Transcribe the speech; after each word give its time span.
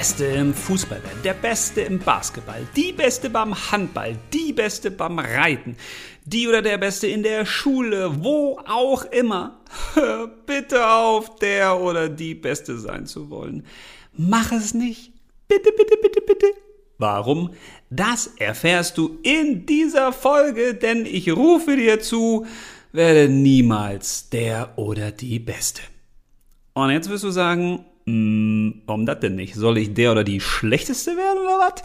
Beste 0.00 0.24
im 0.24 0.54
Fußball 0.54 1.02
werden, 1.02 1.22
der 1.24 1.34
Beste 1.34 1.82
im 1.82 1.98
Basketball, 1.98 2.66
die 2.74 2.90
Beste 2.90 3.28
beim 3.28 3.54
Handball, 3.70 4.16
die 4.32 4.54
Beste 4.54 4.90
beim 4.90 5.18
Reiten, 5.18 5.76
die 6.24 6.48
oder 6.48 6.62
der 6.62 6.78
Beste 6.78 7.06
in 7.06 7.22
der 7.22 7.44
Schule, 7.44 8.24
wo 8.24 8.58
auch 8.66 9.04
immer. 9.04 9.60
Hör 9.92 10.26
bitte 10.26 10.88
auf, 10.88 11.36
der 11.36 11.78
oder 11.78 12.08
die 12.08 12.34
Beste 12.34 12.78
sein 12.78 13.04
zu 13.04 13.28
wollen. 13.28 13.66
Mach 14.16 14.52
es 14.52 14.72
nicht. 14.72 15.12
Bitte, 15.46 15.70
bitte, 15.76 15.98
bitte, 16.00 16.22
bitte. 16.22 16.46
Warum? 16.96 17.50
Das 17.90 18.28
erfährst 18.38 18.96
du 18.96 19.18
in 19.22 19.66
dieser 19.66 20.14
Folge, 20.14 20.72
denn 20.72 21.04
ich 21.04 21.30
rufe 21.30 21.76
dir 21.76 22.00
zu, 22.00 22.46
werde 22.92 23.28
niemals 23.28 24.30
der 24.30 24.78
oder 24.78 25.12
die 25.12 25.40
Beste. 25.40 25.82
Und 26.72 26.88
jetzt 26.88 27.10
wirst 27.10 27.24
du 27.24 27.30
sagen, 27.30 27.84
hm, 28.06 28.82
warum 28.86 29.06
das 29.06 29.20
denn 29.20 29.36
nicht? 29.36 29.54
Soll 29.54 29.78
ich 29.78 29.94
der 29.94 30.12
oder 30.12 30.24
die 30.24 30.40
Schlechteste 30.40 31.16
werden 31.16 31.38
oder 31.38 31.58
was? 31.58 31.82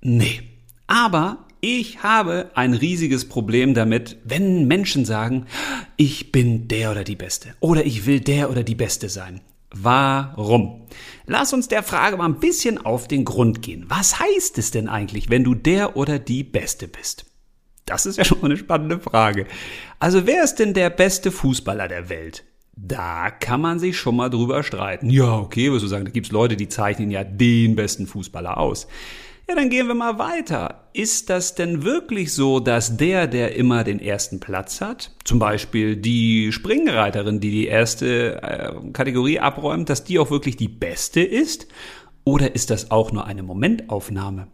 Nee. 0.00 0.42
Aber 0.86 1.46
ich 1.60 2.02
habe 2.02 2.50
ein 2.54 2.74
riesiges 2.74 3.26
Problem 3.26 3.72
damit, 3.72 4.18
wenn 4.24 4.66
Menschen 4.66 5.04
sagen, 5.04 5.46
ich 5.96 6.30
bin 6.30 6.68
der 6.68 6.90
oder 6.90 7.04
die 7.04 7.16
Beste 7.16 7.54
oder 7.60 7.86
ich 7.86 8.04
will 8.04 8.20
der 8.20 8.50
oder 8.50 8.62
die 8.62 8.74
Beste 8.74 9.08
sein. 9.08 9.40
Warum? 9.74 10.86
Lass 11.26 11.52
uns 11.52 11.66
der 11.68 11.82
Frage 11.82 12.16
mal 12.16 12.26
ein 12.26 12.38
bisschen 12.38 12.78
auf 12.84 13.08
den 13.08 13.24
Grund 13.24 13.62
gehen. 13.62 13.86
Was 13.88 14.20
heißt 14.20 14.58
es 14.58 14.70
denn 14.70 14.88
eigentlich, 14.88 15.30
wenn 15.30 15.42
du 15.42 15.54
der 15.54 15.96
oder 15.96 16.18
die 16.18 16.44
Beste 16.44 16.86
bist? 16.86 17.26
Das 17.86 18.06
ist 18.06 18.18
ja 18.18 18.24
schon 18.26 18.40
mal 18.40 18.46
eine 18.46 18.56
spannende 18.56 19.00
Frage. 19.00 19.46
Also 19.98 20.26
wer 20.26 20.44
ist 20.44 20.56
denn 20.56 20.74
der 20.74 20.90
beste 20.90 21.32
Fußballer 21.32 21.88
der 21.88 22.08
Welt? 22.08 22.44
Da 22.76 23.30
kann 23.30 23.60
man 23.60 23.78
sich 23.78 23.96
schon 23.96 24.16
mal 24.16 24.30
drüber 24.30 24.62
streiten. 24.62 25.08
Ja, 25.10 25.38
okay, 25.38 25.70
wirst 25.70 25.84
du 25.84 25.88
sagen, 25.88 26.04
da 26.04 26.10
gibt's 26.10 26.32
Leute, 26.32 26.56
die 26.56 26.68
zeichnen 26.68 27.10
ja 27.10 27.22
den 27.22 27.76
besten 27.76 28.06
Fußballer 28.06 28.58
aus. 28.58 28.88
Ja, 29.48 29.54
dann 29.54 29.68
gehen 29.68 29.88
wir 29.88 29.94
mal 29.94 30.18
weiter. 30.18 30.88
Ist 30.94 31.28
das 31.28 31.54
denn 31.54 31.84
wirklich 31.84 32.32
so, 32.32 32.60
dass 32.60 32.96
der, 32.96 33.26
der 33.26 33.56
immer 33.56 33.84
den 33.84 34.00
ersten 34.00 34.40
Platz 34.40 34.80
hat, 34.80 35.14
zum 35.24 35.38
Beispiel 35.38 35.96
die 35.96 36.50
Springreiterin, 36.50 37.40
die 37.40 37.50
die 37.50 37.66
erste 37.66 38.42
äh, 38.42 38.72
Kategorie 38.92 39.40
abräumt, 39.40 39.90
dass 39.90 40.04
die 40.04 40.18
auch 40.18 40.30
wirklich 40.30 40.56
die 40.56 40.68
beste 40.68 41.20
ist? 41.20 41.68
Oder 42.24 42.54
ist 42.54 42.70
das 42.70 42.90
auch 42.90 43.12
nur 43.12 43.26
eine 43.26 43.42
Momentaufnahme? 43.42 44.48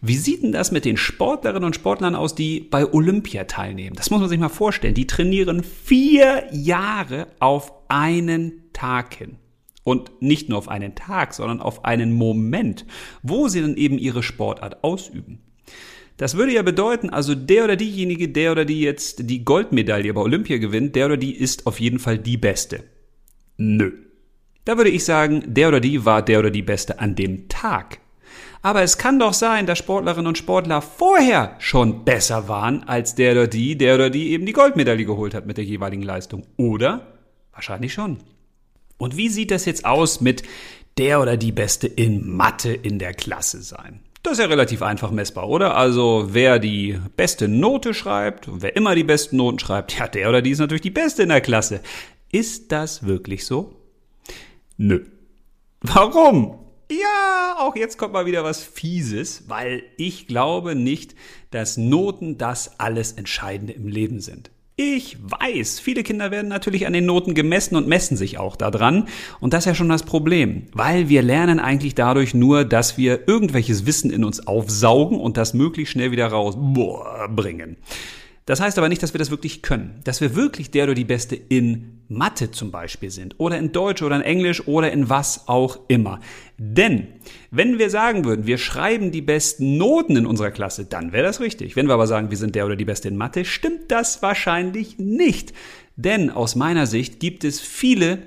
Wie 0.00 0.16
sieht 0.16 0.42
denn 0.42 0.52
das 0.52 0.72
mit 0.72 0.84
den 0.84 0.96
Sportlerinnen 0.96 1.64
und 1.64 1.74
Sportlern 1.74 2.14
aus, 2.14 2.34
die 2.34 2.60
bei 2.60 2.92
Olympia 2.92 3.44
teilnehmen? 3.44 3.96
Das 3.96 4.10
muss 4.10 4.20
man 4.20 4.28
sich 4.28 4.38
mal 4.38 4.48
vorstellen. 4.48 4.94
Die 4.94 5.06
trainieren 5.06 5.62
vier 5.62 6.44
Jahre 6.52 7.28
auf 7.38 7.72
einen 7.88 8.72
Tag 8.72 9.14
hin. 9.14 9.36
Und 9.84 10.22
nicht 10.22 10.48
nur 10.48 10.58
auf 10.58 10.68
einen 10.68 10.94
Tag, 10.94 11.34
sondern 11.34 11.60
auf 11.60 11.84
einen 11.84 12.12
Moment, 12.12 12.86
wo 13.22 13.48
sie 13.48 13.60
dann 13.60 13.76
eben 13.76 13.98
ihre 13.98 14.22
Sportart 14.22 14.84
ausüben. 14.84 15.40
Das 16.16 16.36
würde 16.36 16.52
ja 16.52 16.62
bedeuten, 16.62 17.10
also 17.10 17.34
der 17.34 17.64
oder 17.64 17.74
diejenige, 17.74 18.28
der 18.28 18.52
oder 18.52 18.64
die 18.64 18.80
jetzt 18.80 19.28
die 19.28 19.44
Goldmedaille 19.44 20.14
bei 20.14 20.20
Olympia 20.20 20.58
gewinnt, 20.58 20.94
der 20.94 21.06
oder 21.06 21.16
die 21.16 21.34
ist 21.34 21.66
auf 21.66 21.80
jeden 21.80 21.98
Fall 21.98 22.18
die 22.18 22.36
Beste. 22.36 22.84
Nö. 23.56 23.92
Da 24.64 24.76
würde 24.76 24.90
ich 24.90 25.04
sagen, 25.04 25.42
der 25.46 25.68
oder 25.68 25.80
die 25.80 26.04
war 26.04 26.22
der 26.22 26.38
oder 26.38 26.50
die 26.50 26.62
Beste 26.62 27.00
an 27.00 27.16
dem 27.16 27.48
Tag. 27.48 27.98
Aber 28.62 28.82
es 28.82 28.96
kann 28.96 29.18
doch 29.18 29.32
sein, 29.32 29.66
dass 29.66 29.78
Sportlerinnen 29.78 30.28
und 30.28 30.38
Sportler 30.38 30.80
vorher 30.80 31.56
schon 31.58 32.04
besser 32.04 32.48
waren 32.48 32.84
als 32.84 33.16
der 33.16 33.32
oder 33.32 33.46
die, 33.48 33.76
der 33.76 33.96
oder 33.96 34.08
die 34.08 34.30
eben 34.30 34.46
die 34.46 34.52
Goldmedaille 34.52 35.04
geholt 35.04 35.34
hat 35.34 35.46
mit 35.46 35.56
der 35.56 35.64
jeweiligen 35.64 36.02
Leistung. 36.02 36.46
Oder? 36.56 37.06
Wahrscheinlich 37.52 37.92
schon. 37.92 38.18
Und 38.98 39.16
wie 39.16 39.28
sieht 39.28 39.50
das 39.50 39.64
jetzt 39.64 39.84
aus 39.84 40.20
mit 40.20 40.44
der 40.96 41.20
oder 41.20 41.36
die 41.36 41.50
Beste 41.50 41.88
in 41.88 42.24
Mathe 42.28 42.72
in 42.72 43.00
der 43.00 43.14
Klasse 43.14 43.62
sein? 43.62 44.00
Das 44.22 44.34
ist 44.34 44.38
ja 44.38 44.46
relativ 44.46 44.82
einfach 44.82 45.10
messbar, 45.10 45.48
oder? 45.48 45.76
Also 45.76 46.28
wer 46.30 46.60
die 46.60 47.00
beste 47.16 47.48
Note 47.48 47.92
schreibt 47.92 48.46
und 48.46 48.62
wer 48.62 48.76
immer 48.76 48.94
die 48.94 49.02
besten 49.02 49.36
Noten 49.36 49.58
schreibt, 49.58 49.98
ja, 49.98 50.06
der 50.06 50.28
oder 50.28 50.40
die 50.40 50.50
ist 50.50 50.60
natürlich 50.60 50.82
die 50.82 50.90
Beste 50.90 51.24
in 51.24 51.30
der 51.30 51.40
Klasse. 51.40 51.80
Ist 52.30 52.70
das 52.70 53.04
wirklich 53.04 53.44
so? 53.44 53.74
Nö. 54.76 55.04
Warum? 55.80 56.61
Ja, 57.00 57.56
auch 57.58 57.76
jetzt 57.76 57.96
kommt 57.96 58.12
mal 58.12 58.26
wieder 58.26 58.44
was 58.44 58.62
Fieses, 58.62 59.44
weil 59.48 59.82
ich 59.96 60.26
glaube 60.26 60.74
nicht, 60.74 61.14
dass 61.50 61.76
Noten 61.76 62.36
das 62.36 62.78
alles 62.78 63.12
Entscheidende 63.12 63.72
im 63.72 63.88
Leben 63.88 64.20
sind. 64.20 64.50
Ich 64.76 65.16
weiß, 65.22 65.80
viele 65.80 66.02
Kinder 66.02 66.30
werden 66.30 66.48
natürlich 66.48 66.86
an 66.86 66.92
den 66.92 67.06
Noten 67.06 67.34
gemessen 67.34 67.76
und 67.76 67.88
messen 67.88 68.16
sich 68.16 68.38
auch 68.38 68.56
daran. 68.56 69.08
Und 69.40 69.54
das 69.54 69.60
ist 69.60 69.66
ja 69.66 69.74
schon 69.74 69.88
das 69.88 70.02
Problem, 70.02 70.66
weil 70.72 71.08
wir 71.08 71.22
lernen 71.22 71.60
eigentlich 71.60 71.94
dadurch 71.94 72.34
nur, 72.34 72.64
dass 72.64 72.98
wir 72.98 73.26
irgendwelches 73.28 73.86
Wissen 73.86 74.10
in 74.10 74.24
uns 74.24 74.46
aufsaugen 74.46 75.20
und 75.20 75.36
das 75.36 75.54
möglichst 75.54 75.92
schnell 75.92 76.10
wieder 76.10 76.26
rausbringen. 76.28 77.76
Das 78.46 78.60
heißt 78.60 78.76
aber 78.78 78.88
nicht, 78.88 79.02
dass 79.02 79.14
wir 79.14 79.18
das 79.18 79.30
wirklich 79.30 79.62
können. 79.62 80.00
Dass 80.04 80.20
wir 80.20 80.34
wirklich 80.34 80.70
der 80.70 80.84
oder 80.84 80.94
die 80.94 81.04
Beste 81.04 81.36
in 81.36 82.00
Mathe 82.08 82.50
zum 82.50 82.70
Beispiel 82.70 83.10
sind 83.10 83.36
oder 83.38 83.56
in 83.56 83.72
Deutsch 83.72 84.02
oder 84.02 84.16
in 84.16 84.22
Englisch 84.22 84.66
oder 84.66 84.90
in 84.92 85.08
was 85.08 85.48
auch 85.48 85.78
immer. 85.88 86.20
Denn 86.58 87.06
wenn 87.50 87.78
wir 87.78 87.88
sagen 87.88 88.24
würden, 88.24 88.46
wir 88.46 88.58
schreiben 88.58 89.12
die 89.12 89.22
besten 89.22 89.78
Noten 89.78 90.16
in 90.16 90.26
unserer 90.26 90.50
Klasse, 90.50 90.84
dann 90.84 91.12
wäre 91.12 91.24
das 91.24 91.40
richtig. 91.40 91.76
Wenn 91.76 91.86
wir 91.86 91.94
aber 91.94 92.06
sagen, 92.06 92.30
wir 92.30 92.36
sind 92.36 92.54
der 92.54 92.66
oder 92.66 92.76
die 92.76 92.84
Beste 92.84 93.08
in 93.08 93.16
Mathe, 93.16 93.44
stimmt 93.44 93.90
das 93.90 94.22
wahrscheinlich 94.22 94.98
nicht. 94.98 95.52
Denn 95.96 96.30
aus 96.30 96.56
meiner 96.56 96.86
Sicht 96.86 97.20
gibt 97.20 97.44
es 97.44 97.60
viele, 97.60 98.18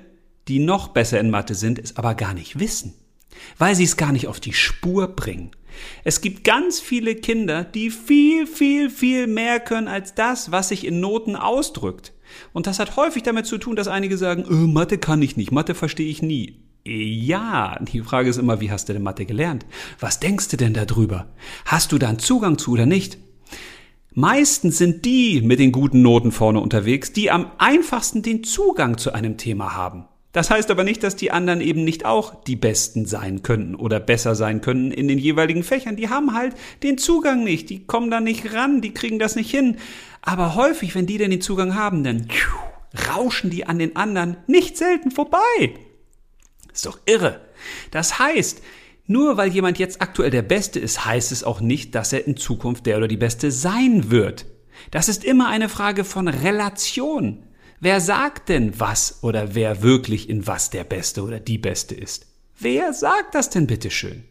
die 0.48 0.58
noch 0.60 0.88
besser 0.88 1.20
in 1.20 1.30
Mathe 1.30 1.54
sind, 1.54 1.78
es 1.78 1.96
aber 1.96 2.14
gar 2.14 2.34
nicht 2.34 2.58
wissen. 2.58 2.94
Weil 3.58 3.74
sie 3.74 3.84
es 3.84 3.96
gar 3.96 4.12
nicht 4.12 4.28
auf 4.28 4.40
die 4.40 4.54
Spur 4.54 5.08
bringen. 5.08 5.50
Es 6.04 6.20
gibt 6.20 6.44
ganz 6.44 6.80
viele 6.80 7.14
Kinder, 7.14 7.64
die 7.64 7.90
viel, 7.90 8.46
viel, 8.46 8.90
viel 8.90 9.26
mehr 9.26 9.60
können 9.60 9.88
als 9.88 10.14
das, 10.14 10.50
was 10.52 10.68
sich 10.68 10.86
in 10.86 11.00
Noten 11.00 11.36
ausdrückt. 11.36 12.12
Und 12.52 12.66
das 12.66 12.78
hat 12.78 12.96
häufig 12.96 13.22
damit 13.22 13.46
zu 13.46 13.58
tun, 13.58 13.76
dass 13.76 13.88
einige 13.88 14.18
sagen, 14.18 14.44
äh, 14.48 14.54
Mathe 14.54 14.98
kann 14.98 15.22
ich 15.22 15.36
nicht, 15.36 15.52
Mathe 15.52 15.74
verstehe 15.74 16.08
ich 16.08 16.22
nie. 16.22 16.60
Ja, 16.84 17.78
die 17.80 18.00
Frage 18.02 18.30
ist 18.30 18.36
immer, 18.36 18.60
wie 18.60 18.70
hast 18.70 18.88
du 18.88 18.92
denn 18.92 19.02
Mathe 19.02 19.26
gelernt? 19.26 19.66
Was 19.98 20.20
denkst 20.20 20.48
du 20.48 20.56
denn 20.56 20.72
darüber? 20.72 21.26
Hast 21.64 21.90
du 21.90 21.98
da 21.98 22.08
einen 22.08 22.20
Zugang 22.20 22.58
zu 22.58 22.72
oder 22.72 22.86
nicht? 22.86 23.18
Meistens 24.12 24.78
sind 24.78 25.04
die 25.04 25.42
mit 25.42 25.58
den 25.58 25.72
guten 25.72 26.00
Noten 26.02 26.32
vorne 26.32 26.60
unterwegs, 26.60 27.12
die 27.12 27.30
am 27.30 27.50
einfachsten 27.58 28.22
den 28.22 28.44
Zugang 28.44 28.98
zu 28.98 29.12
einem 29.12 29.36
Thema 29.36 29.74
haben. 29.74 30.06
Das 30.36 30.50
heißt 30.50 30.70
aber 30.70 30.84
nicht, 30.84 31.02
dass 31.02 31.16
die 31.16 31.30
anderen 31.30 31.62
eben 31.62 31.82
nicht 31.82 32.04
auch 32.04 32.44
die 32.44 32.56
Besten 32.56 33.06
sein 33.06 33.42
könnten 33.42 33.74
oder 33.74 33.98
besser 33.98 34.34
sein 34.34 34.60
könnten 34.60 34.90
in 34.90 35.08
den 35.08 35.18
jeweiligen 35.18 35.62
Fächern. 35.62 35.96
Die 35.96 36.10
haben 36.10 36.34
halt 36.34 36.54
den 36.82 36.98
Zugang 36.98 37.42
nicht, 37.42 37.70
die 37.70 37.86
kommen 37.86 38.10
da 38.10 38.20
nicht 38.20 38.52
ran, 38.52 38.82
die 38.82 38.92
kriegen 38.92 39.18
das 39.18 39.34
nicht 39.34 39.50
hin. 39.50 39.78
Aber 40.20 40.54
häufig, 40.54 40.94
wenn 40.94 41.06
die 41.06 41.16
denn 41.16 41.30
den 41.30 41.40
Zugang 41.40 41.74
haben, 41.74 42.04
dann 42.04 42.28
rauschen 43.08 43.48
die 43.48 43.66
an 43.66 43.78
den 43.78 43.96
anderen 43.96 44.36
nicht 44.46 44.76
selten 44.76 45.10
vorbei. 45.10 45.38
Ist 46.70 46.84
doch 46.84 46.98
irre. 47.06 47.40
Das 47.90 48.18
heißt, 48.18 48.60
nur 49.06 49.38
weil 49.38 49.48
jemand 49.48 49.78
jetzt 49.78 50.02
aktuell 50.02 50.30
der 50.30 50.42
Beste 50.42 50.78
ist, 50.78 51.06
heißt 51.06 51.32
es 51.32 51.44
auch 51.44 51.62
nicht, 51.62 51.94
dass 51.94 52.12
er 52.12 52.26
in 52.26 52.36
Zukunft 52.36 52.84
der 52.84 52.98
oder 52.98 53.08
die 53.08 53.16
Beste 53.16 53.50
sein 53.50 54.10
wird. 54.10 54.44
Das 54.90 55.08
ist 55.08 55.24
immer 55.24 55.48
eine 55.48 55.70
Frage 55.70 56.04
von 56.04 56.28
Relation. 56.28 57.42
Wer 57.80 58.00
sagt 58.00 58.48
denn 58.48 58.80
was 58.80 59.18
oder 59.22 59.54
wer 59.54 59.82
wirklich 59.82 60.30
in 60.30 60.46
was 60.46 60.70
der 60.70 60.84
Beste 60.84 61.22
oder 61.22 61.40
die 61.40 61.58
Beste 61.58 61.94
ist? 61.94 62.26
Wer 62.58 62.94
sagt 62.94 63.34
das 63.34 63.50
denn 63.50 63.66
bitteschön? 63.66 64.24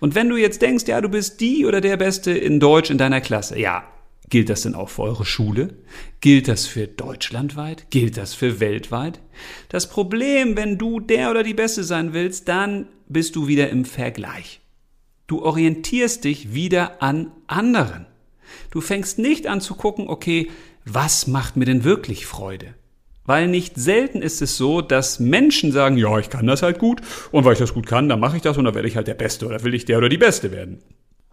Und 0.00 0.14
wenn 0.14 0.28
du 0.28 0.36
jetzt 0.36 0.62
denkst, 0.62 0.84
ja, 0.86 1.00
du 1.00 1.08
bist 1.08 1.40
die 1.40 1.66
oder 1.66 1.80
der 1.80 1.98
Beste 1.98 2.30
in 2.30 2.58
Deutsch 2.58 2.90
in 2.90 2.98
deiner 2.98 3.20
Klasse, 3.20 3.58
ja, 3.58 3.84
gilt 4.30 4.48
das 4.48 4.62
denn 4.62 4.74
auch 4.74 4.88
für 4.88 5.02
eure 5.02 5.26
Schule? 5.26 5.74
Gilt 6.20 6.48
das 6.48 6.66
für 6.66 6.86
deutschlandweit? 6.86 7.90
Gilt 7.90 8.16
das 8.16 8.32
für 8.32 8.60
weltweit? 8.60 9.20
Das 9.68 9.90
Problem, 9.90 10.56
wenn 10.56 10.78
du 10.78 11.00
der 11.00 11.30
oder 11.30 11.42
die 11.42 11.54
Beste 11.54 11.84
sein 11.84 12.14
willst, 12.14 12.48
dann 12.48 12.88
bist 13.08 13.36
du 13.36 13.46
wieder 13.46 13.68
im 13.68 13.84
Vergleich. 13.84 14.60
Du 15.26 15.42
orientierst 15.42 16.24
dich 16.24 16.54
wieder 16.54 17.02
an 17.02 17.32
anderen. 17.46 18.06
Du 18.70 18.80
fängst 18.80 19.18
nicht 19.18 19.48
an 19.48 19.60
zu 19.60 19.74
gucken, 19.74 20.08
okay, 20.08 20.50
was 20.84 21.26
macht 21.26 21.56
mir 21.56 21.64
denn 21.64 21.84
wirklich 21.84 22.26
Freude? 22.26 22.74
Weil 23.26 23.48
nicht 23.48 23.76
selten 23.76 24.22
ist 24.22 24.40
es 24.40 24.56
so, 24.56 24.80
dass 24.80 25.20
Menschen 25.20 25.72
sagen, 25.72 25.96
ja, 25.96 26.18
ich 26.18 26.30
kann 26.30 26.46
das 26.46 26.62
halt 26.62 26.78
gut 26.78 27.00
und 27.32 27.44
weil 27.44 27.54
ich 27.54 27.58
das 27.58 27.74
gut 27.74 27.86
kann, 27.86 28.08
dann 28.08 28.20
mache 28.20 28.36
ich 28.36 28.42
das 28.42 28.56
und 28.56 28.64
dann 28.64 28.74
werde 28.74 28.88
ich 28.88 28.96
halt 28.96 29.08
der 29.08 29.14
Beste 29.14 29.46
oder 29.46 29.62
will 29.64 29.74
ich 29.74 29.84
der 29.84 29.98
oder 29.98 30.08
die 30.08 30.18
Beste 30.18 30.52
werden. 30.52 30.82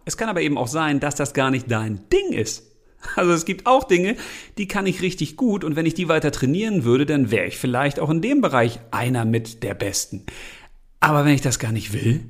Es 0.04 0.16
kann 0.16 0.28
aber 0.28 0.42
eben 0.42 0.58
auch 0.58 0.68
sein, 0.68 1.00
dass 1.00 1.14
das 1.14 1.32
gar 1.32 1.50
nicht 1.50 1.70
dein 1.70 2.00
Ding 2.10 2.32
ist. 2.32 2.70
Also 3.16 3.32
es 3.32 3.44
gibt 3.44 3.66
auch 3.66 3.84
Dinge, 3.84 4.16
die 4.56 4.66
kann 4.66 4.86
ich 4.86 5.02
richtig 5.02 5.36
gut 5.36 5.62
und 5.62 5.76
wenn 5.76 5.86
ich 5.86 5.94
die 5.94 6.08
weiter 6.08 6.32
trainieren 6.32 6.84
würde, 6.84 7.06
dann 7.06 7.30
wäre 7.30 7.46
ich 7.46 7.58
vielleicht 7.58 8.00
auch 8.00 8.10
in 8.10 8.22
dem 8.22 8.40
Bereich 8.40 8.80
einer 8.90 9.24
mit 9.24 9.62
der 9.62 9.74
Besten. 9.74 10.24
Aber 11.00 11.24
wenn 11.24 11.34
ich 11.34 11.42
das 11.42 11.58
gar 11.58 11.72
nicht 11.72 11.92
will, 11.92 12.24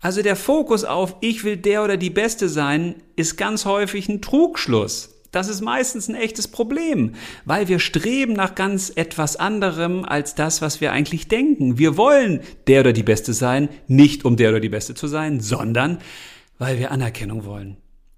also 0.00 0.22
der 0.22 0.36
Fokus 0.36 0.84
auf 0.84 1.16
ich 1.20 1.44
will 1.44 1.56
der 1.56 1.84
oder 1.84 1.96
die 1.96 2.10
Beste 2.10 2.48
sein, 2.48 2.96
ist 3.16 3.36
ganz 3.36 3.64
häufig 3.64 4.08
ein 4.08 4.22
Trugschluss. 4.22 5.17
Das 5.30 5.48
ist 5.48 5.60
meistens 5.60 6.08
ein 6.08 6.14
echtes 6.14 6.48
Problem, 6.48 7.12
weil 7.44 7.68
wir 7.68 7.78
streben 7.78 8.32
nach 8.32 8.54
ganz 8.54 8.90
etwas 8.94 9.36
anderem 9.36 10.04
als 10.04 10.34
das, 10.34 10.62
was 10.62 10.80
wir 10.80 10.92
eigentlich 10.92 11.28
denken. 11.28 11.78
Wir 11.78 11.96
wollen 11.96 12.40
der 12.66 12.80
oder 12.80 12.92
die 12.92 13.02
Beste 13.02 13.34
sein, 13.34 13.68
nicht 13.86 14.24
um 14.24 14.36
der 14.36 14.50
oder 14.50 14.60
die 14.60 14.70
Beste 14.70 14.94
zu 14.94 15.06
sein, 15.06 15.40
sondern 15.40 15.98
weil 16.58 16.78
wir 16.78 16.90
Anerkennung 16.90 17.44
wollen. 17.44 17.76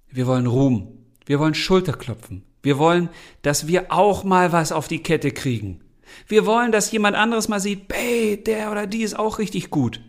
Wir 0.09 0.25
wollen 0.25 0.47
Ruhm. 0.47 0.99
Wir 1.25 1.39
wollen 1.39 1.53
Schulterklopfen. 1.53 2.43
Wir 2.63 2.77
wollen, 2.77 3.09
dass 3.41 3.67
wir 3.67 3.91
auch 3.91 4.23
mal 4.23 4.51
was 4.51 4.71
auf 4.71 4.87
die 4.87 5.03
Kette 5.03 5.31
kriegen. 5.31 5.81
Wir 6.27 6.45
wollen, 6.45 6.71
dass 6.71 6.91
jemand 6.91 7.15
anderes 7.15 7.47
mal 7.47 7.59
sieht, 7.59 7.91
hey, 7.91 8.41
der 8.41 8.71
oder 8.71 8.87
die 8.87 9.01
ist 9.01 9.17
auch 9.17 9.39
richtig 9.39 9.69
gut. 9.69 10.01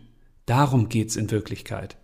Darum 0.45 0.89
geht's 0.89 1.15
in 1.15 1.31
Wirklichkeit. 1.31 1.97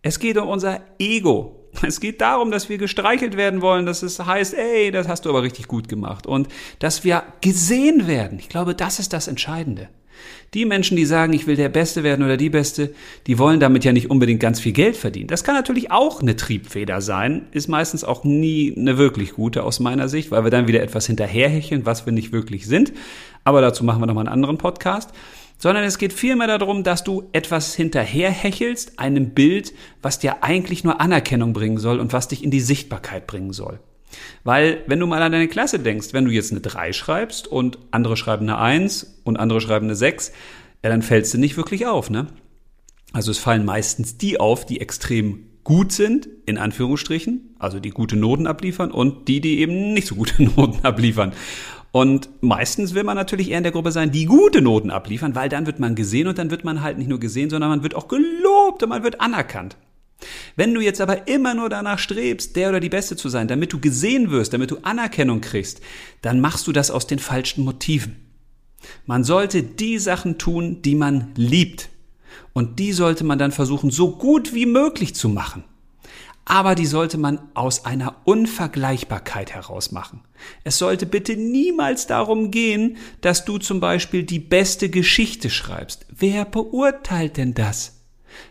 Es 0.00 0.18
geht 0.18 0.36
um 0.38 0.48
unser 0.48 0.80
Ego. 0.98 1.61
Es 1.82 2.00
geht 2.00 2.20
darum, 2.20 2.50
dass 2.50 2.68
wir 2.68 2.78
gestreichelt 2.78 3.36
werden 3.36 3.62
wollen, 3.62 3.86
dass 3.86 4.02
es 4.02 4.18
heißt, 4.18 4.54
ey, 4.54 4.90
das 4.90 5.08
hast 5.08 5.24
du 5.24 5.30
aber 5.30 5.42
richtig 5.42 5.68
gut 5.68 5.88
gemacht. 5.88 6.26
Und 6.26 6.48
dass 6.78 7.04
wir 7.04 7.24
gesehen 7.40 8.06
werden. 8.06 8.38
Ich 8.38 8.48
glaube, 8.48 8.74
das 8.74 8.98
ist 8.98 9.12
das 9.12 9.28
Entscheidende. 9.28 9.88
Die 10.54 10.66
Menschen, 10.66 10.98
die 10.98 11.06
sagen, 11.06 11.32
ich 11.32 11.46
will 11.46 11.56
der 11.56 11.70
Beste 11.70 12.02
werden 12.02 12.24
oder 12.24 12.36
die 12.36 12.50
Beste, 12.50 12.94
die 13.26 13.38
wollen 13.38 13.58
damit 13.58 13.84
ja 13.84 13.92
nicht 13.92 14.10
unbedingt 14.10 14.38
ganz 14.38 14.60
viel 14.60 14.72
Geld 14.72 14.96
verdienen. 14.96 15.28
Das 15.28 15.44
kann 15.44 15.54
natürlich 15.54 15.90
auch 15.90 16.20
eine 16.20 16.36
Triebfeder 16.36 17.00
sein, 17.00 17.46
ist 17.52 17.68
meistens 17.68 18.04
auch 18.04 18.22
nie 18.22 18.74
eine 18.76 18.98
wirklich 18.98 19.32
gute 19.32 19.62
aus 19.64 19.80
meiner 19.80 20.10
Sicht, 20.10 20.30
weil 20.30 20.44
wir 20.44 20.50
dann 20.50 20.68
wieder 20.68 20.82
etwas 20.82 21.06
hinterherhecheln, 21.06 21.86
was 21.86 22.04
wir 22.04 22.12
nicht 22.12 22.32
wirklich 22.32 22.66
sind. 22.66 22.92
Aber 23.44 23.62
dazu 23.62 23.82
machen 23.82 24.02
wir 24.02 24.06
nochmal 24.06 24.26
einen 24.26 24.34
anderen 24.34 24.58
Podcast 24.58 25.10
sondern 25.62 25.84
es 25.84 25.96
geht 25.96 26.12
vielmehr 26.12 26.58
darum, 26.58 26.82
dass 26.82 27.04
du 27.04 27.28
etwas 27.30 27.76
hinterherhechelst, 27.76 28.98
einem 28.98 29.30
Bild, 29.30 29.72
was 30.02 30.18
dir 30.18 30.42
eigentlich 30.42 30.82
nur 30.82 31.00
Anerkennung 31.00 31.52
bringen 31.52 31.78
soll 31.78 32.00
und 32.00 32.12
was 32.12 32.26
dich 32.26 32.42
in 32.42 32.50
die 32.50 32.58
Sichtbarkeit 32.58 33.28
bringen 33.28 33.52
soll. 33.52 33.78
Weil, 34.42 34.82
wenn 34.88 34.98
du 34.98 35.06
mal 35.06 35.22
an 35.22 35.30
deine 35.30 35.46
Klasse 35.46 35.78
denkst, 35.78 36.08
wenn 36.14 36.24
du 36.24 36.32
jetzt 36.32 36.50
eine 36.50 36.62
3 36.62 36.92
schreibst 36.92 37.46
und 37.46 37.78
andere 37.92 38.16
schreiben 38.16 38.48
eine 38.48 38.58
1 38.58 39.20
und 39.22 39.38
andere 39.38 39.60
schreiben 39.60 39.86
eine 39.86 39.94
6, 39.94 40.32
ja, 40.82 40.90
dann 40.90 41.00
fällst 41.00 41.32
du 41.32 41.38
nicht 41.38 41.56
wirklich 41.56 41.86
auf, 41.86 42.10
ne? 42.10 42.26
Also 43.12 43.30
es 43.30 43.38
fallen 43.38 43.64
meistens 43.64 44.18
die 44.18 44.40
auf, 44.40 44.66
die 44.66 44.80
extrem 44.80 45.46
gut 45.62 45.92
sind, 45.92 46.28
in 46.44 46.58
Anführungsstrichen, 46.58 47.54
also 47.60 47.78
die 47.78 47.90
gute 47.90 48.16
Noten 48.16 48.48
abliefern 48.48 48.90
und 48.90 49.28
die, 49.28 49.40
die 49.40 49.60
eben 49.60 49.92
nicht 49.92 50.08
so 50.08 50.16
gute 50.16 50.42
Noten 50.56 50.84
abliefern. 50.84 51.32
Und 51.92 52.30
meistens 52.40 52.94
will 52.94 53.04
man 53.04 53.16
natürlich 53.16 53.50
eher 53.50 53.58
in 53.58 53.64
der 53.64 53.72
Gruppe 53.72 53.92
sein, 53.92 54.10
die 54.10 54.24
gute 54.24 54.62
Noten 54.62 54.90
abliefern, 54.90 55.34
weil 55.34 55.50
dann 55.50 55.66
wird 55.66 55.78
man 55.78 55.94
gesehen 55.94 56.26
und 56.26 56.38
dann 56.38 56.50
wird 56.50 56.64
man 56.64 56.82
halt 56.82 56.96
nicht 56.96 57.08
nur 57.08 57.20
gesehen, 57.20 57.50
sondern 57.50 57.68
man 57.68 57.82
wird 57.82 57.94
auch 57.94 58.08
gelobt 58.08 58.82
und 58.82 58.88
man 58.88 59.04
wird 59.04 59.20
anerkannt. 59.20 59.76
Wenn 60.56 60.72
du 60.72 60.80
jetzt 60.80 61.02
aber 61.02 61.28
immer 61.28 61.52
nur 61.52 61.68
danach 61.68 61.98
strebst, 61.98 62.56
der 62.56 62.70
oder 62.70 62.80
die 62.80 62.88
Beste 62.88 63.16
zu 63.16 63.28
sein, 63.28 63.46
damit 63.46 63.74
du 63.74 63.80
gesehen 63.80 64.30
wirst, 64.30 64.54
damit 64.54 64.70
du 64.70 64.78
Anerkennung 64.82 65.42
kriegst, 65.42 65.82
dann 66.22 66.40
machst 66.40 66.66
du 66.66 66.72
das 66.72 66.90
aus 66.90 67.06
den 67.06 67.18
falschen 67.18 67.64
Motiven. 67.64 68.16
Man 69.04 69.22
sollte 69.22 69.62
die 69.62 69.98
Sachen 69.98 70.38
tun, 70.38 70.80
die 70.82 70.94
man 70.94 71.28
liebt. 71.36 71.90
Und 72.54 72.78
die 72.78 72.92
sollte 72.92 73.24
man 73.24 73.38
dann 73.38 73.52
versuchen, 73.52 73.90
so 73.90 74.16
gut 74.16 74.54
wie 74.54 74.66
möglich 74.66 75.14
zu 75.14 75.28
machen 75.28 75.64
aber 76.44 76.74
die 76.74 76.86
sollte 76.86 77.18
man 77.18 77.40
aus 77.54 77.84
einer 77.84 78.16
Unvergleichbarkeit 78.24 79.52
heraus 79.54 79.92
machen. 79.92 80.20
Es 80.64 80.78
sollte 80.78 81.06
bitte 81.06 81.36
niemals 81.36 82.06
darum 82.06 82.50
gehen, 82.50 82.96
dass 83.20 83.44
du 83.44 83.58
zum 83.58 83.80
Beispiel 83.80 84.24
die 84.24 84.40
beste 84.40 84.90
Geschichte 84.90 85.50
schreibst. 85.50 86.06
Wer 86.10 86.44
beurteilt 86.44 87.36
denn 87.36 87.54
das? 87.54 88.00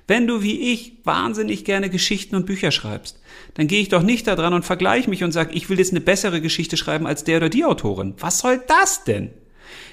Wenn 0.07 0.27
du 0.27 0.41
wie 0.43 0.71
ich 0.71 0.99
wahnsinnig 1.03 1.65
gerne 1.65 1.89
Geschichten 1.89 2.35
und 2.35 2.45
Bücher 2.45 2.71
schreibst, 2.71 3.19
dann 3.55 3.67
gehe 3.67 3.81
ich 3.81 3.89
doch 3.89 4.03
nicht 4.03 4.27
da 4.27 4.35
dran 4.35 4.53
und 4.53 4.63
vergleiche 4.63 5.09
mich 5.09 5.23
und 5.23 5.31
sage, 5.31 5.53
ich 5.53 5.69
will 5.69 5.79
jetzt 5.79 5.91
eine 5.91 6.01
bessere 6.01 6.41
Geschichte 6.41 6.77
schreiben 6.77 7.07
als 7.07 7.23
der 7.23 7.37
oder 7.37 7.49
die 7.49 7.65
Autorin. 7.65 8.13
Was 8.19 8.39
soll 8.39 8.61
das 8.67 9.03
denn? 9.03 9.31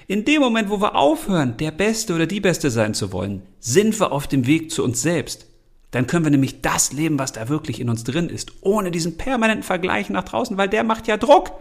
In 0.06 0.24
dem 0.24 0.40
Moment, 0.40 0.70
wo 0.70 0.80
wir 0.80 0.94
aufhören, 0.94 1.56
der 1.56 1.70
Beste 1.70 2.14
oder 2.14 2.26
die 2.26 2.40
Beste 2.40 2.70
sein 2.70 2.94
zu 2.94 3.12
wollen, 3.12 3.42
sind 3.60 3.98
wir 4.00 4.12
auf 4.12 4.26
dem 4.26 4.46
Weg 4.46 4.70
zu 4.70 4.82
uns 4.82 5.02
selbst. 5.02 5.47
Dann 5.90 6.06
können 6.06 6.24
wir 6.24 6.30
nämlich 6.30 6.60
das 6.60 6.92
leben, 6.92 7.18
was 7.18 7.32
da 7.32 7.48
wirklich 7.48 7.80
in 7.80 7.88
uns 7.88 8.04
drin 8.04 8.28
ist, 8.28 8.52
ohne 8.60 8.90
diesen 8.90 9.16
permanenten 9.16 9.62
Vergleich 9.62 10.10
nach 10.10 10.24
draußen, 10.24 10.56
weil 10.56 10.68
der 10.68 10.84
macht 10.84 11.06
ja 11.06 11.16
Druck. 11.16 11.52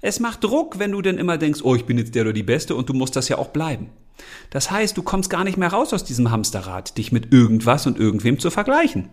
Es 0.00 0.20
macht 0.20 0.44
Druck, 0.44 0.78
wenn 0.78 0.92
du 0.92 1.02
denn 1.02 1.18
immer 1.18 1.38
denkst, 1.38 1.60
oh, 1.62 1.74
ich 1.74 1.84
bin 1.84 1.98
jetzt 1.98 2.14
der 2.14 2.22
oder 2.22 2.32
die 2.32 2.42
Beste 2.42 2.74
und 2.74 2.88
du 2.88 2.94
musst 2.94 3.16
das 3.16 3.28
ja 3.28 3.36
auch 3.36 3.48
bleiben. 3.48 3.90
Das 4.50 4.70
heißt, 4.70 4.96
du 4.96 5.02
kommst 5.02 5.30
gar 5.30 5.44
nicht 5.44 5.58
mehr 5.58 5.68
raus 5.68 5.92
aus 5.92 6.04
diesem 6.04 6.30
Hamsterrad, 6.30 6.96
dich 6.98 7.12
mit 7.12 7.32
irgendwas 7.32 7.86
und 7.86 7.98
irgendwem 7.98 8.38
zu 8.38 8.50
vergleichen. 8.50 9.08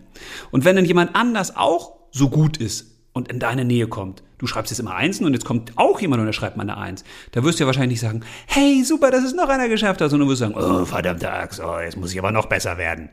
Und 0.50 0.64
wenn 0.64 0.76
dann 0.76 0.84
jemand 0.84 1.14
anders 1.14 1.56
auch 1.56 1.96
so 2.10 2.28
gut 2.28 2.56
ist 2.56 2.86
und 3.12 3.28
in 3.28 3.38
deine 3.38 3.64
Nähe 3.64 3.88
kommt, 3.88 4.22
du 4.38 4.46
schreibst 4.46 4.70
jetzt 4.70 4.80
immer 4.80 4.94
Einsen 4.94 5.26
und 5.26 5.32
jetzt 5.32 5.44
kommt 5.44 5.72
auch 5.76 6.00
jemand 6.00 6.20
und 6.20 6.26
er 6.26 6.32
schreibt 6.32 6.56
mal 6.56 6.62
eine 6.62 6.76
Eins, 6.76 7.04
da 7.32 7.44
wirst 7.44 7.58
du 7.58 7.64
ja 7.64 7.66
wahrscheinlich 7.66 8.00
nicht 8.00 8.00
sagen, 8.00 8.22
hey, 8.46 8.82
super, 8.84 9.10
das 9.10 9.24
ist 9.24 9.36
noch 9.36 9.48
einer 9.48 9.68
geschafft 9.68 10.00
hat, 10.00 10.10
sondern 10.10 10.28
du 10.28 10.32
wirst 10.32 10.40
sagen, 10.40 10.54
oh, 10.54 10.84
verdammte 10.84 11.30
Axt, 11.30 11.60
oh, 11.60 11.78
jetzt 11.78 11.96
muss 11.96 12.12
ich 12.12 12.18
aber 12.18 12.32
noch 12.32 12.46
besser 12.46 12.78
werden. 12.78 13.10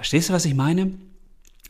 Verstehst 0.00 0.30
du, 0.30 0.32
was 0.32 0.46
ich 0.46 0.54
meine? 0.54 0.94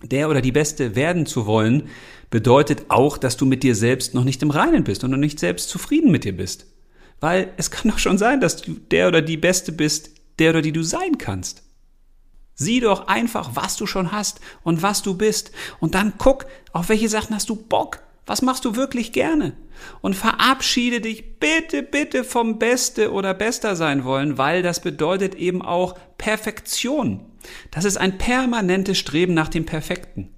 Der 0.04 0.30
oder 0.30 0.40
die 0.40 0.52
Beste 0.52 0.94
werden 0.94 1.26
zu 1.26 1.46
wollen, 1.46 1.88
bedeutet 2.30 2.84
auch, 2.86 3.18
dass 3.18 3.36
du 3.36 3.44
mit 3.44 3.64
dir 3.64 3.74
selbst 3.74 4.14
noch 4.14 4.22
nicht 4.22 4.40
im 4.44 4.52
Reinen 4.52 4.84
bist 4.84 5.02
und 5.02 5.10
noch 5.10 5.16
nicht 5.16 5.40
selbst 5.40 5.68
zufrieden 5.68 6.12
mit 6.12 6.22
dir 6.22 6.36
bist. 6.36 6.66
Weil 7.18 7.52
es 7.56 7.72
kann 7.72 7.90
doch 7.90 7.98
schon 7.98 8.18
sein, 8.18 8.40
dass 8.40 8.62
du 8.62 8.74
der 8.74 9.08
oder 9.08 9.20
die 9.20 9.36
Beste 9.36 9.72
bist, 9.72 10.10
der 10.38 10.50
oder 10.50 10.62
die 10.62 10.70
du 10.70 10.84
sein 10.84 11.18
kannst. 11.18 11.64
Sieh 12.54 12.78
doch 12.78 13.08
einfach, 13.08 13.56
was 13.56 13.74
du 13.74 13.84
schon 13.86 14.12
hast 14.12 14.38
und 14.62 14.80
was 14.80 15.02
du 15.02 15.14
bist. 15.14 15.50
Und 15.80 15.96
dann 15.96 16.12
guck, 16.16 16.46
auf 16.72 16.88
welche 16.88 17.08
Sachen 17.08 17.34
hast 17.34 17.48
du 17.48 17.56
Bock. 17.56 17.98
Was 18.26 18.42
machst 18.42 18.64
du 18.64 18.76
wirklich 18.76 19.10
gerne? 19.10 19.54
Und 20.02 20.14
verabschiede 20.14 21.00
dich 21.00 21.40
bitte, 21.40 21.82
bitte 21.82 22.22
vom 22.22 22.60
Beste 22.60 23.10
oder 23.10 23.34
Bester 23.34 23.74
sein 23.74 24.04
wollen, 24.04 24.38
weil 24.38 24.62
das 24.62 24.80
bedeutet 24.80 25.34
eben 25.34 25.62
auch 25.62 25.98
Perfektion. 26.16 27.26
Das 27.70 27.84
ist 27.84 27.96
ein 27.96 28.18
permanentes 28.18 28.98
Streben 28.98 29.34
nach 29.34 29.48
dem 29.48 29.66
Perfekten. 29.66 30.30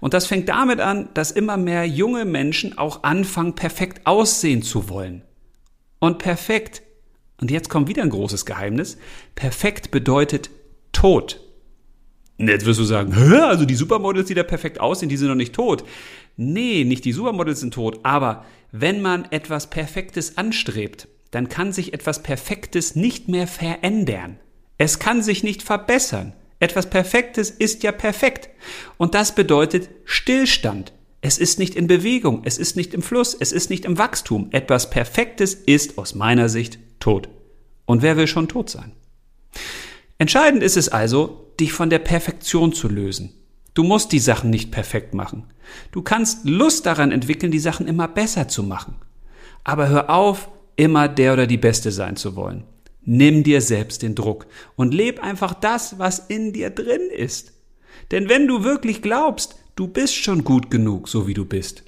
Und 0.00 0.14
das 0.14 0.26
fängt 0.26 0.48
damit 0.48 0.80
an, 0.80 1.10
dass 1.14 1.30
immer 1.30 1.56
mehr 1.56 1.84
junge 1.86 2.24
Menschen 2.24 2.78
auch 2.78 3.02
anfangen, 3.02 3.54
perfekt 3.54 4.06
aussehen 4.06 4.62
zu 4.62 4.88
wollen. 4.88 5.22
Und 5.98 6.18
perfekt, 6.18 6.82
und 7.40 7.50
jetzt 7.50 7.68
kommt 7.68 7.88
wieder 7.88 8.02
ein 8.02 8.10
großes 8.10 8.46
Geheimnis, 8.46 8.98
perfekt 9.34 9.90
bedeutet 9.90 10.50
tot. 10.92 11.40
Und 12.38 12.48
jetzt 12.48 12.66
wirst 12.66 12.78
du 12.78 12.84
sagen, 12.84 13.14
Hä? 13.14 13.38
also 13.40 13.64
die 13.64 13.74
Supermodels, 13.74 14.28
die 14.28 14.34
da 14.34 14.44
perfekt 14.44 14.80
aussehen, 14.80 15.08
die 15.08 15.16
sind 15.16 15.28
noch 15.28 15.34
nicht 15.34 15.54
tot. 15.54 15.84
Nee, 16.36 16.84
nicht 16.84 17.04
die 17.04 17.12
Supermodels 17.12 17.60
sind 17.60 17.74
tot, 17.74 18.00
aber 18.04 18.44
wenn 18.70 19.02
man 19.02 19.24
etwas 19.30 19.70
Perfektes 19.70 20.38
anstrebt, 20.38 21.08
dann 21.32 21.48
kann 21.48 21.72
sich 21.72 21.92
etwas 21.92 22.22
Perfektes 22.22 22.94
nicht 22.94 23.28
mehr 23.28 23.46
verändern. 23.46 24.38
Es 24.78 25.00
kann 25.00 25.22
sich 25.22 25.42
nicht 25.42 25.62
verbessern. 25.62 26.32
Etwas 26.60 26.90
Perfektes 26.90 27.50
ist 27.50 27.82
ja 27.82 27.92
perfekt. 27.92 28.48
Und 28.96 29.14
das 29.14 29.34
bedeutet 29.34 29.90
Stillstand. 30.04 30.92
Es 31.20 31.38
ist 31.38 31.58
nicht 31.58 31.74
in 31.74 31.88
Bewegung, 31.88 32.42
es 32.44 32.58
ist 32.58 32.76
nicht 32.76 32.94
im 32.94 33.02
Fluss, 33.02 33.36
es 33.38 33.50
ist 33.50 33.70
nicht 33.70 33.84
im 33.84 33.98
Wachstum. 33.98 34.48
Etwas 34.52 34.90
Perfektes 34.90 35.54
ist 35.54 35.98
aus 35.98 36.14
meiner 36.14 36.48
Sicht 36.48 36.78
tot. 37.00 37.28
Und 37.86 38.02
wer 38.02 38.16
will 38.16 38.28
schon 38.28 38.48
tot 38.48 38.70
sein? 38.70 38.92
Entscheidend 40.18 40.62
ist 40.62 40.76
es 40.76 40.88
also, 40.88 41.52
dich 41.58 41.72
von 41.72 41.90
der 41.90 41.98
Perfektion 41.98 42.72
zu 42.72 42.88
lösen. 42.88 43.34
Du 43.74 43.82
musst 43.82 44.12
die 44.12 44.18
Sachen 44.18 44.50
nicht 44.50 44.70
perfekt 44.70 45.14
machen. 45.14 45.44
Du 45.92 46.02
kannst 46.02 46.44
Lust 46.44 46.86
daran 46.86 47.12
entwickeln, 47.12 47.52
die 47.52 47.58
Sachen 47.58 47.86
immer 47.86 48.08
besser 48.08 48.48
zu 48.48 48.62
machen. 48.62 48.96
Aber 49.64 49.88
hör 49.88 50.10
auf, 50.10 50.48
immer 50.76 51.08
der 51.08 51.32
oder 51.32 51.46
die 51.46 51.58
Beste 51.58 51.92
sein 51.92 52.16
zu 52.16 52.36
wollen. 52.36 52.64
Nimm 53.10 53.42
dir 53.42 53.62
selbst 53.62 54.02
den 54.02 54.14
Druck 54.14 54.46
und 54.76 54.92
leb 54.92 55.22
einfach 55.22 55.54
das, 55.54 55.98
was 55.98 56.18
in 56.18 56.52
dir 56.52 56.68
drin 56.68 57.08
ist. 57.10 57.54
Denn 58.10 58.28
wenn 58.28 58.46
du 58.46 58.64
wirklich 58.64 59.00
glaubst, 59.00 59.54
du 59.76 59.88
bist 59.88 60.14
schon 60.14 60.44
gut 60.44 60.70
genug, 60.70 61.08
so 61.08 61.26
wie 61.26 61.32
du 61.32 61.46
bist, 61.46 61.84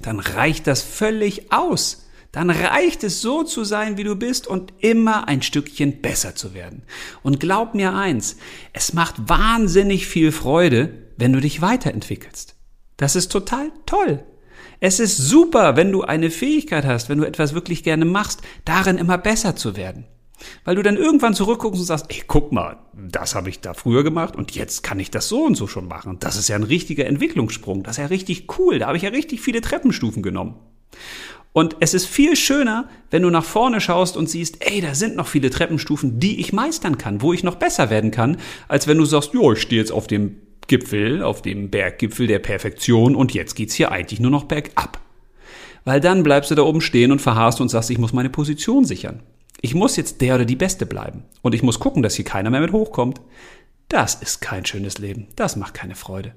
dann 0.00 0.20
reicht 0.20 0.68
das 0.68 0.80
völlig 0.80 1.50
aus. 1.50 2.06
Dann 2.30 2.50
reicht 2.50 3.02
es 3.02 3.20
so 3.20 3.42
zu 3.42 3.64
sein, 3.64 3.96
wie 3.96 4.04
du 4.04 4.14
bist 4.14 4.46
und 4.46 4.72
immer 4.78 5.26
ein 5.26 5.42
Stückchen 5.42 6.02
besser 6.02 6.36
zu 6.36 6.54
werden. 6.54 6.84
Und 7.24 7.40
glaub 7.40 7.74
mir 7.74 7.94
eins, 7.94 8.36
es 8.72 8.92
macht 8.92 9.28
wahnsinnig 9.28 10.06
viel 10.06 10.30
Freude, 10.30 10.92
wenn 11.16 11.32
du 11.32 11.40
dich 11.40 11.62
weiterentwickelst. 11.62 12.54
Das 12.96 13.16
ist 13.16 13.32
total 13.32 13.72
toll. 13.86 14.22
Es 14.78 15.00
ist 15.00 15.16
super, 15.16 15.74
wenn 15.74 15.90
du 15.90 16.02
eine 16.02 16.30
Fähigkeit 16.30 16.84
hast, 16.84 17.08
wenn 17.08 17.18
du 17.18 17.24
etwas 17.24 17.54
wirklich 17.54 17.82
gerne 17.82 18.04
machst, 18.04 18.40
darin 18.64 18.98
immer 18.98 19.18
besser 19.18 19.56
zu 19.56 19.76
werden. 19.76 20.06
Weil 20.64 20.76
du 20.76 20.82
dann 20.82 20.96
irgendwann 20.96 21.34
zurückguckst 21.34 21.80
und 21.80 21.86
sagst, 21.86 22.06
ey, 22.08 22.22
guck 22.26 22.52
mal, 22.52 22.78
das 22.92 23.34
habe 23.34 23.48
ich 23.48 23.60
da 23.60 23.74
früher 23.74 24.04
gemacht 24.04 24.36
und 24.36 24.52
jetzt 24.52 24.82
kann 24.82 25.00
ich 25.00 25.10
das 25.10 25.28
so 25.28 25.44
und 25.44 25.56
so 25.56 25.66
schon 25.66 25.88
machen. 25.88 26.18
Das 26.20 26.36
ist 26.36 26.48
ja 26.48 26.56
ein 26.56 26.62
richtiger 26.62 27.06
Entwicklungssprung. 27.06 27.82
Das 27.82 27.98
ist 27.98 28.02
ja 28.02 28.06
richtig 28.06 28.46
cool. 28.58 28.78
Da 28.78 28.86
habe 28.86 28.96
ich 28.96 29.02
ja 29.02 29.10
richtig 29.10 29.40
viele 29.40 29.60
Treppenstufen 29.60 30.22
genommen. 30.22 30.56
Und 31.52 31.76
es 31.80 31.94
ist 31.94 32.06
viel 32.06 32.36
schöner, 32.36 32.88
wenn 33.10 33.22
du 33.22 33.30
nach 33.30 33.44
vorne 33.44 33.80
schaust 33.80 34.16
und 34.16 34.28
siehst, 34.28 34.58
ey, 34.60 34.80
da 34.80 34.94
sind 34.94 35.16
noch 35.16 35.26
viele 35.26 35.50
Treppenstufen, 35.50 36.20
die 36.20 36.40
ich 36.40 36.52
meistern 36.52 36.98
kann, 36.98 37.22
wo 37.22 37.32
ich 37.32 37.42
noch 37.42 37.56
besser 37.56 37.90
werden 37.90 38.10
kann, 38.10 38.36
als 38.68 38.86
wenn 38.86 38.98
du 38.98 39.04
sagst, 39.04 39.32
jo, 39.32 39.52
ich 39.52 39.62
stehe 39.62 39.80
jetzt 39.80 39.90
auf 39.90 40.06
dem 40.06 40.36
Gipfel, 40.68 41.22
auf 41.22 41.42
dem 41.42 41.70
Berggipfel 41.70 42.26
der 42.26 42.38
Perfektion 42.38 43.16
und 43.16 43.32
jetzt 43.32 43.56
geht's 43.56 43.74
hier 43.74 43.90
eigentlich 43.90 44.20
nur 44.20 44.30
noch 44.30 44.44
bergab. 44.44 45.00
Weil 45.84 46.00
dann 46.00 46.22
bleibst 46.22 46.50
du 46.50 46.54
da 46.54 46.62
oben 46.62 46.82
stehen 46.82 47.10
und 47.10 47.22
verharrst 47.22 47.60
und 47.60 47.70
sagst, 47.70 47.90
ich 47.90 47.98
muss 47.98 48.12
meine 48.12 48.30
Position 48.30 48.84
sichern. 48.84 49.22
Ich 49.60 49.74
muss 49.74 49.96
jetzt 49.96 50.20
der 50.20 50.36
oder 50.36 50.44
die 50.44 50.56
Beste 50.56 50.86
bleiben. 50.86 51.24
Und 51.42 51.54
ich 51.54 51.62
muss 51.62 51.80
gucken, 51.80 52.02
dass 52.02 52.14
hier 52.14 52.24
keiner 52.24 52.50
mehr 52.50 52.60
mit 52.60 52.72
hochkommt. 52.72 53.20
Das 53.88 54.14
ist 54.14 54.40
kein 54.40 54.64
schönes 54.64 54.98
Leben. 54.98 55.28
Das 55.36 55.56
macht 55.56 55.74
keine 55.74 55.94
Freude. 55.94 56.34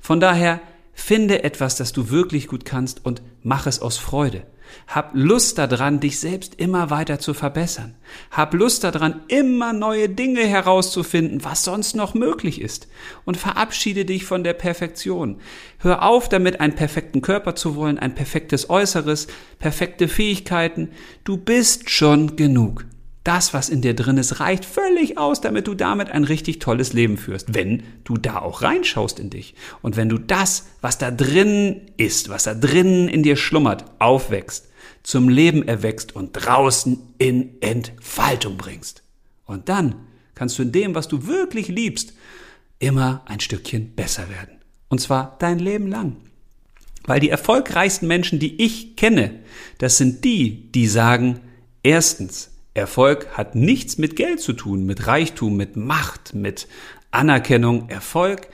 Von 0.00 0.20
daher 0.20 0.60
Finde 1.00 1.44
etwas, 1.44 1.76
das 1.76 1.92
du 1.92 2.10
wirklich 2.10 2.46
gut 2.46 2.64
kannst 2.64 3.04
und 3.04 3.22
mach 3.42 3.66
es 3.66 3.80
aus 3.80 3.96
Freude. 3.96 4.42
Hab 4.86 5.10
Lust 5.14 5.58
daran, 5.58 6.00
dich 6.00 6.18
selbst 6.20 6.54
immer 6.56 6.90
weiter 6.90 7.18
zu 7.18 7.34
verbessern. 7.34 7.94
Hab 8.30 8.54
Lust 8.54 8.84
daran, 8.84 9.22
immer 9.28 9.72
neue 9.72 10.08
Dinge 10.08 10.42
herauszufinden, 10.42 11.44
was 11.44 11.64
sonst 11.64 11.94
noch 11.94 12.14
möglich 12.14 12.60
ist. 12.60 12.88
Und 13.24 13.36
verabschiede 13.36 14.04
dich 14.04 14.24
von 14.24 14.44
der 14.44 14.54
Perfektion. 14.54 15.40
Hör 15.78 16.02
auf 16.02 16.28
damit, 16.28 16.60
einen 16.60 16.74
perfekten 16.74 17.22
Körper 17.22 17.54
zu 17.54 17.76
wollen, 17.76 17.98
ein 17.98 18.14
perfektes 18.14 18.70
Äußeres, 18.70 19.26
perfekte 19.58 20.08
Fähigkeiten. 20.08 20.90
Du 21.24 21.36
bist 21.36 21.90
schon 21.90 22.36
genug 22.36 22.84
das, 23.30 23.54
was 23.54 23.68
in 23.68 23.80
dir 23.80 23.94
drin 23.94 24.16
ist, 24.16 24.40
reicht 24.40 24.64
völlig 24.64 25.16
aus, 25.16 25.40
damit 25.40 25.68
du 25.68 25.74
damit 25.74 26.10
ein 26.10 26.24
richtig 26.24 26.58
tolles 26.58 26.92
Leben 26.92 27.16
führst, 27.16 27.54
wenn 27.54 27.84
du 28.02 28.16
da 28.16 28.40
auch 28.40 28.62
reinschaust 28.62 29.20
in 29.20 29.30
dich. 29.30 29.54
Und 29.82 29.96
wenn 29.96 30.08
du 30.08 30.18
das, 30.18 30.66
was 30.80 30.98
da 30.98 31.12
drin 31.12 31.82
ist, 31.96 32.28
was 32.28 32.42
da 32.42 32.54
drin 32.54 33.06
in 33.06 33.22
dir 33.22 33.36
schlummert, 33.36 33.84
aufwächst, 34.00 34.66
zum 35.04 35.28
Leben 35.28 35.62
erwächst 35.68 36.16
und 36.16 36.32
draußen 36.32 36.98
in 37.18 37.60
Entfaltung 37.60 38.56
bringst. 38.56 39.04
Und 39.46 39.68
dann 39.68 39.94
kannst 40.34 40.58
du 40.58 40.62
in 40.62 40.72
dem, 40.72 40.96
was 40.96 41.06
du 41.06 41.28
wirklich 41.28 41.68
liebst, 41.68 42.14
immer 42.80 43.22
ein 43.26 43.38
Stückchen 43.38 43.94
besser 43.94 44.28
werden. 44.28 44.56
Und 44.88 45.00
zwar 45.00 45.36
dein 45.38 45.60
Leben 45.60 45.86
lang. 45.86 46.16
Weil 47.04 47.20
die 47.20 47.30
erfolgreichsten 47.30 48.08
Menschen, 48.08 48.40
die 48.40 48.60
ich 48.60 48.96
kenne, 48.96 49.38
das 49.78 49.98
sind 49.98 50.24
die, 50.24 50.72
die 50.72 50.88
sagen, 50.88 51.38
erstens, 51.84 52.50
Erfolg 52.80 53.28
hat 53.36 53.54
nichts 53.54 53.98
mit 53.98 54.16
Geld 54.16 54.40
zu 54.40 54.52
tun, 54.52 54.84
mit 54.84 55.06
Reichtum, 55.06 55.56
mit 55.56 55.76
Macht, 55.76 56.34
mit 56.34 56.66
Anerkennung. 57.10 57.88
Erfolg 57.88 58.48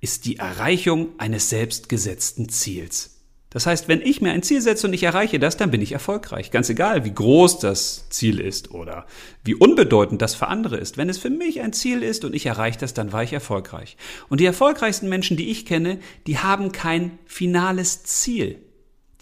ist 0.00 0.24
die 0.24 0.36
Erreichung 0.36 1.10
eines 1.18 1.50
selbstgesetzten 1.50 2.48
Ziels. 2.48 3.12
Das 3.50 3.66
heißt, 3.66 3.88
wenn 3.88 4.02
ich 4.02 4.20
mir 4.20 4.32
ein 4.32 4.42
Ziel 4.42 4.60
setze 4.60 4.86
und 4.86 4.92
ich 4.92 5.02
erreiche 5.02 5.38
das, 5.38 5.56
dann 5.56 5.70
bin 5.70 5.80
ich 5.80 5.92
erfolgreich. 5.92 6.50
Ganz 6.50 6.68
egal, 6.68 7.04
wie 7.04 7.14
groß 7.14 7.58
das 7.58 8.06
Ziel 8.10 8.40
ist 8.40 8.70
oder 8.70 9.06
wie 9.44 9.54
unbedeutend 9.54 10.20
das 10.20 10.34
für 10.34 10.48
andere 10.48 10.76
ist. 10.76 10.98
Wenn 10.98 11.08
es 11.08 11.18
für 11.18 11.30
mich 11.30 11.60
ein 11.60 11.72
Ziel 11.72 12.02
ist 12.02 12.24
und 12.24 12.34
ich 12.34 12.46
erreiche 12.46 12.78
das, 12.78 12.92
dann 12.92 13.12
war 13.12 13.22
ich 13.22 13.32
erfolgreich. 13.32 13.96
Und 14.28 14.40
die 14.40 14.44
erfolgreichsten 14.46 15.08
Menschen, 15.08 15.36
die 15.36 15.50
ich 15.50 15.64
kenne, 15.64 16.00
die 16.26 16.38
haben 16.38 16.72
kein 16.72 17.18
finales 17.24 18.02
Ziel. 18.02 18.65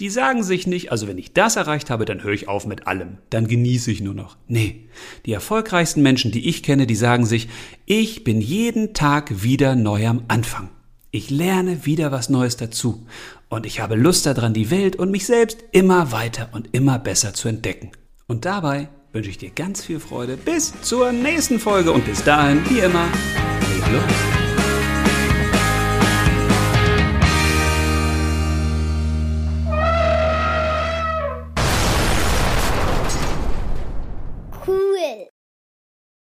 Die 0.01 0.11
sagen 0.11 0.43
sich 0.43 0.67
nicht, 0.67 0.91
also 0.91 1.07
wenn 1.07 1.19
ich 1.19 1.35
das 1.35 1.55
erreicht 1.55 1.89
habe, 1.89 2.05
dann 2.05 2.25
höre 2.25 2.33
ich 2.33 2.49
auf 2.49 2.67
mit 2.67 2.89
allem, 2.89 3.19
dann 3.31 3.47
genieße 3.47 3.93
ich 3.93 4.01
nur 4.01 4.15
noch. 4.15 4.37
Nee, 4.49 4.89
die 5.25 5.33
erfolgreichsten 5.33 6.03
Menschen, 6.03 6.33
die 6.33 6.49
ich 6.49 6.65
kenne, 6.65 6.89
die 6.89 6.97
sagen 6.97 7.27
sich, 7.27 7.49
ich 7.87 8.25
bin 8.25 8.41
jeden 8.41 8.93
Tag 8.93 9.45
wieder 9.45 9.77
neu 9.77 10.09
am 10.09 10.25
Anfang. 10.27 10.69
Ich 11.13 11.31
lerne 11.31 11.87
wieder 11.87 12.11
was 12.11 12.29
Neues 12.29 12.57
dazu 12.57 13.07
und 13.49 13.67
ich 13.67 13.79
habe 13.79 13.95
Lust 13.95 14.27
daran, 14.27 14.53
die 14.53 14.73
Welt 14.73 14.97
und 14.97 15.13
mich 15.13 15.27
selbst 15.27 15.59
immer 15.71 16.11
weiter 16.11 16.49
und 16.51 16.71
immer 16.73 16.99
besser 16.99 17.33
zu 17.33 17.47
entdecken. 17.47 17.93
Und 18.27 18.47
dabei 18.47 18.89
wünsche 19.13 19.31
ich 19.31 19.39
dir 19.39 19.51
ganz 19.51 19.85
viel 19.85 20.01
Freude 20.01 20.37
bis 20.37 20.73
zur 20.83 21.13
nächsten 21.13 21.61
Folge 21.61 21.93
und 21.93 22.05
bis 22.05 22.25
dahin, 22.25 22.69
wie 22.69 22.81
immer, 22.81 23.07
los. 23.93 24.34